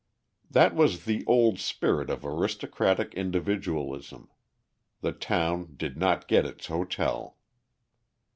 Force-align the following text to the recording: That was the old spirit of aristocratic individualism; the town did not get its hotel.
That 0.49 0.73
was 0.73 1.05
the 1.05 1.23
old 1.27 1.59
spirit 1.59 2.09
of 2.09 2.25
aristocratic 2.25 3.13
individualism; 3.13 4.31
the 5.01 5.11
town 5.11 5.75
did 5.77 5.95
not 5.95 6.27
get 6.27 6.43
its 6.43 6.65
hotel. 6.65 7.37